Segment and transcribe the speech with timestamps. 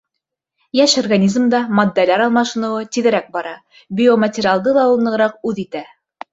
[0.79, 3.55] Йәш организмда матдәләр алмашыныуы тиҙерәк бара,
[4.03, 5.87] биоматериалды ла ул нығыраҡ үҙ итә.